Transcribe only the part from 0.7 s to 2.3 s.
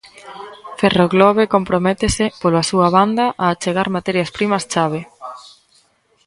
Ferroglobe comprométese,